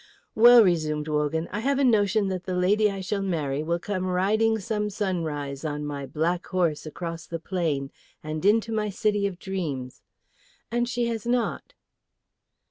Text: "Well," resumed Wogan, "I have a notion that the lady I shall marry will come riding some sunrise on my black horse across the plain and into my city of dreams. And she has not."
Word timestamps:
"Well," 0.33 0.63
resumed 0.63 1.07
Wogan, 1.07 1.47
"I 1.51 1.59
have 1.59 1.77
a 1.77 1.83
notion 1.83 2.27
that 2.29 2.45
the 2.45 2.55
lady 2.55 2.89
I 2.89 3.01
shall 3.01 3.21
marry 3.21 3.61
will 3.61 3.77
come 3.77 4.07
riding 4.07 4.57
some 4.57 4.89
sunrise 4.89 5.63
on 5.63 5.85
my 5.85 6.07
black 6.07 6.47
horse 6.47 6.87
across 6.87 7.27
the 7.27 7.37
plain 7.37 7.91
and 8.23 8.43
into 8.43 8.71
my 8.71 8.89
city 8.89 9.27
of 9.27 9.37
dreams. 9.37 10.01
And 10.71 10.89
she 10.89 11.05
has 11.05 11.27
not." 11.27 11.75